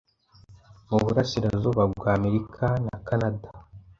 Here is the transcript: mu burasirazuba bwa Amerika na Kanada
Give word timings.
mu 0.89 0.97
burasirazuba 1.03 1.83
bwa 1.93 2.11
Amerika 2.19 2.65
na 2.85 2.95
Kanada 3.07 3.47